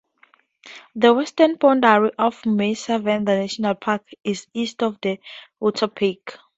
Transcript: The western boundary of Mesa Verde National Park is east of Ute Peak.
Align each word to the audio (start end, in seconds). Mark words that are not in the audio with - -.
The 0.95 1.13
western 1.13 1.57
boundary 1.57 2.09
of 2.17 2.43
Mesa 2.47 2.97
Verde 2.97 3.33
National 3.35 3.75
Park 3.75 4.09
is 4.23 4.47
east 4.55 4.81
of 4.81 4.97
Ute 5.61 5.95
Peak. 5.95 6.31